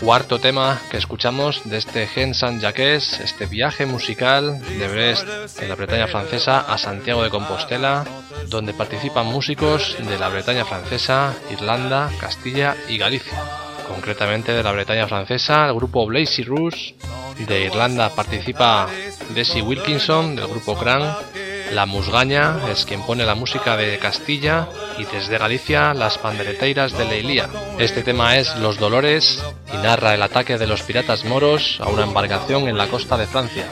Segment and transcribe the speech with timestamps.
[0.00, 5.68] Cuarto tema que escuchamos de este Gen San Jacques, este viaje musical de Brest en
[5.68, 8.04] la Bretaña francesa a Santiago de Compostela,
[8.48, 13.42] donde participan músicos de la Bretaña francesa, Irlanda, Castilla y Galicia.
[13.88, 16.94] Concretamente de la Bretaña francesa, el grupo Blazy Rouge,
[17.46, 18.88] de Irlanda participa
[19.34, 21.16] Desi Wilkinson del grupo Cran,
[21.72, 27.04] la Musgaña es quien pone la música de Castilla y desde Galicia las pandereteiras de
[27.04, 27.48] Leilía.
[27.78, 32.04] Este tema es Los Dolores y narra el ataque de los piratas moros a una
[32.04, 33.66] embarcación en la costa de Francia.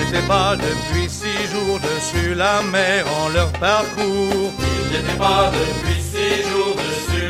[0.00, 4.52] Ils n'étaient pas depuis six jours dessus la mer en leur parcours.
[4.58, 6.77] Ils n'étaient pas depuis six jours dessus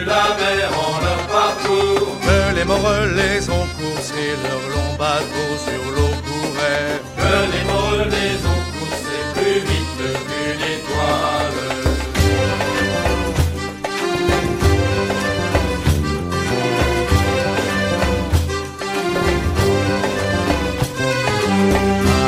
[0.09, 2.13] la mer en leur parcours.
[2.27, 6.97] Que les moreux les ont coursés, leur long bateau sur l'eau courait.
[7.23, 11.59] Que les moreux les ont poussés plus vite qu'une étoile.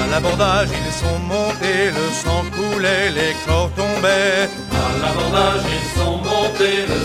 [0.02, 4.48] À l'abordage, ils sont montés, le sang coulait, les corps tombaient.
[4.84, 7.00] À l'abordage, ils sont montés, le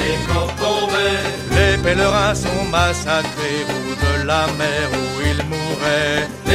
[0.00, 1.56] les corps tombaient.
[1.56, 6.45] Les pèlerins sont massacrés, rouge de la mer où ils mouraient.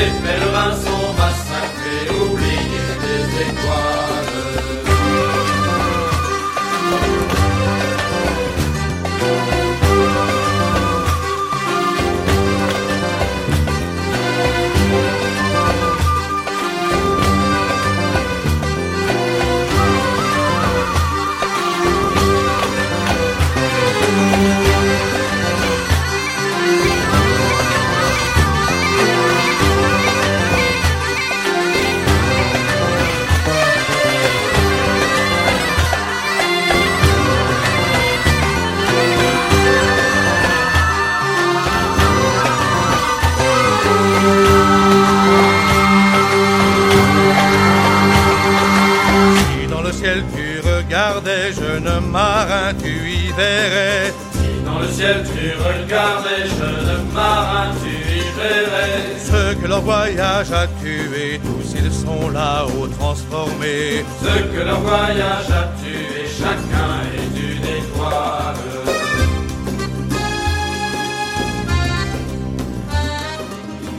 [54.81, 59.19] Le ciel tu regardais, jeune marin, tu y verrais.
[59.19, 64.03] Ce que leur voyage a tué, tous ils sont là-haut transformés.
[64.23, 68.55] Ce que leur voyage a tué, chacun est une étoile.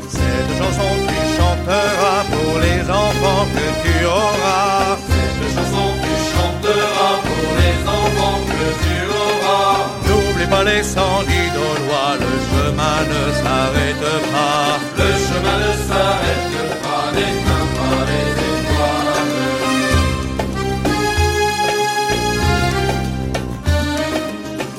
[0.08, 4.96] Cette chanson tu chanteras pour les enfants que tu auras.
[5.08, 7.31] Cette chanson tu chanteras pour
[10.62, 14.78] Pas les le chemin ne s'arrête pas.
[14.98, 19.32] Le chemin ne s'arrête pas, n'éteint pas les étoiles.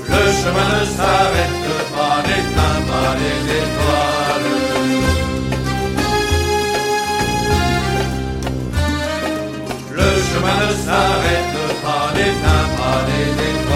[0.08, 4.52] Le chemin ne s'arrête pas, n'éteint pas les étoiles.
[9.98, 13.73] Le chemin ne s'arrête pas, n'éteint pas les étoiles.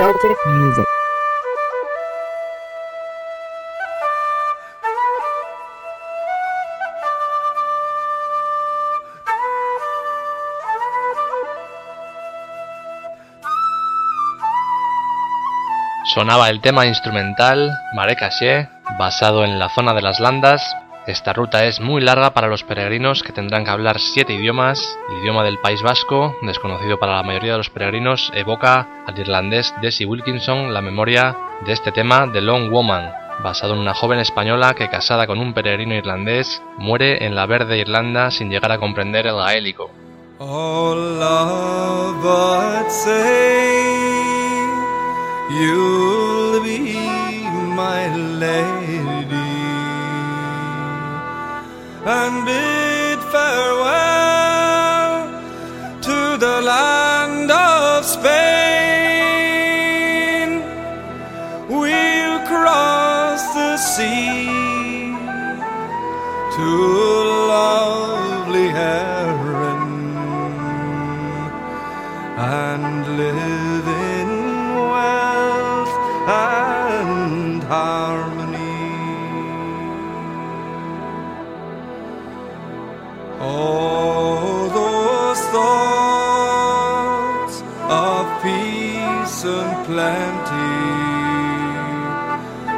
[0.00, 0.84] Celtic music.
[16.06, 20.62] Sonaba el tema instrumental Mare Caché, basado en la zona de las Landas.
[21.06, 24.98] Esta ruta es muy larga para los peregrinos que tendrán que hablar siete idiomas.
[25.10, 29.74] El idioma del País Vasco, desconocido para la mayoría de los peregrinos, evoca al irlandés
[29.80, 34.74] Desi Wilkinson la memoria de este tema The Long Woman, basado en una joven española
[34.74, 39.26] que casada con un peregrino irlandés muere en la verde Irlanda sin llegar a comprender
[39.26, 39.90] el gaélico.
[40.38, 40.94] Oh,
[52.12, 55.14] and bid farewell
[56.02, 58.30] to the land of Spain.
[61.68, 65.14] We'll cross the sea
[66.56, 66.68] to
[67.54, 69.84] lovely Heron
[72.36, 73.86] and live
[74.18, 74.30] in
[74.94, 75.94] wealth
[76.26, 78.39] and harmony.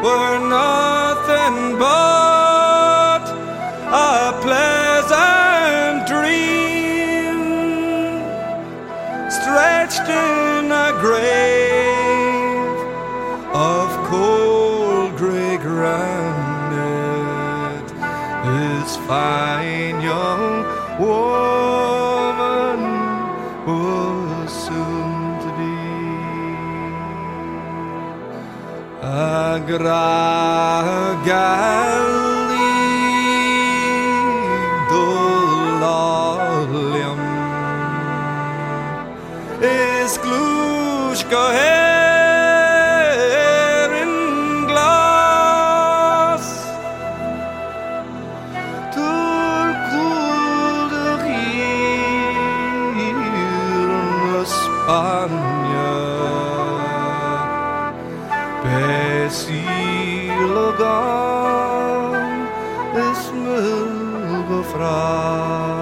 [0.02, 3.24] Were nothing but
[3.86, 7.38] a pleasant dream
[9.30, 11.41] stretched in a grave
[29.72, 32.11] gra gal
[60.42, 62.12] lugar
[63.10, 65.81] ist mir gefragt.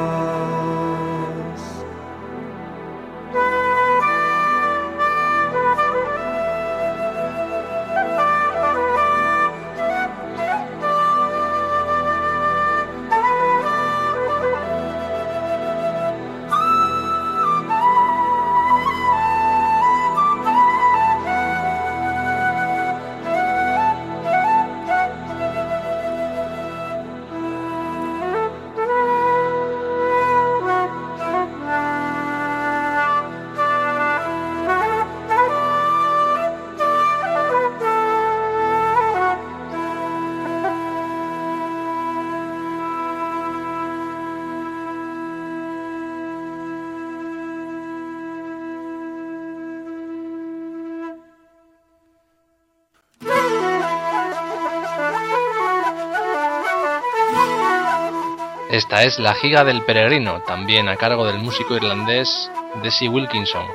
[58.71, 62.49] Esta es La giga del peregrino, también a cargo del músico irlandés
[62.85, 63.67] Desi Wilkinson.